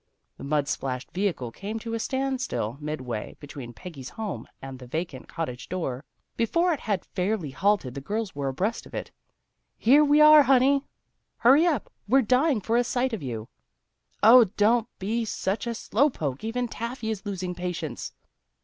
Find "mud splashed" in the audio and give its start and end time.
0.43-1.11